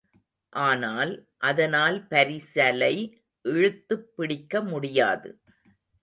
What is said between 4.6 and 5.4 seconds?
முடியாது.